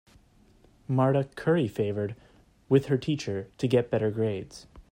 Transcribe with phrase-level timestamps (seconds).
[0.87, 2.15] Marta curry favored
[2.69, 4.65] with her teacher to get better grades.